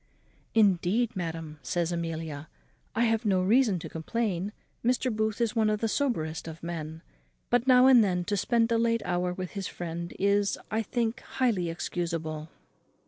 [0.55, 2.49] "Indeed, madam," says Amelia,
[2.95, 4.51] "I have no reason to complain;
[4.83, 5.15] Mr.
[5.15, 7.03] Booth is one of the soberest of men;
[7.51, 11.19] but now and then to spend a late hour with his friend is, I think,
[11.19, 12.49] highly excusable."